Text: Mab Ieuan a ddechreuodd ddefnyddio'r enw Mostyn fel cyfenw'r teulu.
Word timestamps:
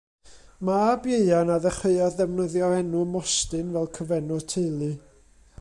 Mab 0.67 1.03
Ieuan 1.11 1.51
a 1.55 1.57
ddechreuodd 1.65 2.17
ddefnyddio'r 2.21 2.75
enw 2.79 3.05
Mostyn 3.13 3.73
fel 3.77 3.89
cyfenw'r 3.99 4.49
teulu. 4.55 4.93